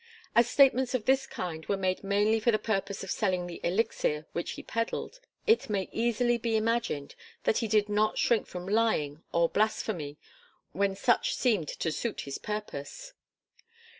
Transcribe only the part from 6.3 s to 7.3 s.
be imagined